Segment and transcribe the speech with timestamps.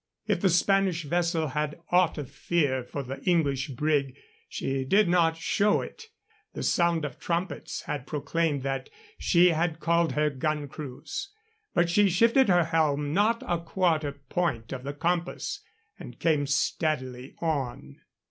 [0.25, 4.15] If the Spanish vessel had aught of fear of the English brig,
[4.49, 6.05] she did not show it.
[6.55, 11.29] The sound of trumpets had proclaimed that she had called her gun crews,
[11.75, 15.59] but she shifted her helm not a quarter point of the compass
[15.99, 18.01] and came steadily on.